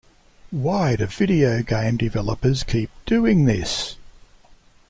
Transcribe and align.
Why 0.49 0.95
do 0.95 1.05
video 1.05 1.61
game 1.61 1.95
developers 1.97 2.63
keep 2.63 2.89
doing 3.05 3.45
this? 3.45 3.97